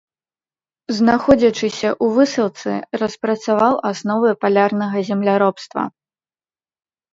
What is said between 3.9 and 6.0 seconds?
асновы палярнага земляробства.